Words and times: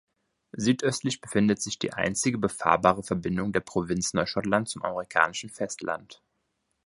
Südöstlich 0.57 1.21
befindet 1.21 1.61
sich 1.61 1.77
die 1.77 1.93
einzige 1.93 2.39
befahrbare 2.39 3.03
Verbindung 3.03 3.53
der 3.53 3.59
Provinz 3.59 4.15
Neuschottland 4.15 4.67
zum 4.67 4.81
amerikanischen 4.81 5.49
Festland. 5.51 6.23